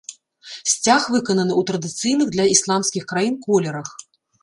[0.71, 3.97] Сцяг выкананы ў традыцыйных для ісламскіх краін колерах.